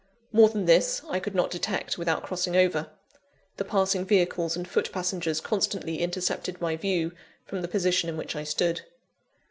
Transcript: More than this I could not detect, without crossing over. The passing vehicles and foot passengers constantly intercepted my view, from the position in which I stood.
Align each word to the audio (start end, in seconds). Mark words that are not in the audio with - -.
More 0.31 0.49
than 0.49 0.65
this 0.65 1.03
I 1.11 1.19
could 1.19 1.35
not 1.35 1.51
detect, 1.51 1.99
without 1.99 2.23
crossing 2.23 2.57
over. 2.57 2.89
The 3.57 3.63
passing 3.63 4.03
vehicles 4.03 4.57
and 4.57 4.67
foot 4.67 4.91
passengers 4.91 5.39
constantly 5.39 5.99
intercepted 5.99 6.59
my 6.59 6.75
view, 6.75 7.11
from 7.45 7.61
the 7.61 7.67
position 7.67 8.09
in 8.09 8.17
which 8.17 8.35
I 8.35 8.43
stood. 8.43 8.81